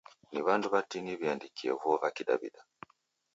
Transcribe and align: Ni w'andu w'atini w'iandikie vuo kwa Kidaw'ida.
Ni 0.31 0.39
w'andu 0.45 0.67
w'atini 0.73 1.11
w'iandikie 1.19 1.71
vuo 1.79 1.95
kwa 2.01 2.09
Kidaw'ida. 2.15 2.61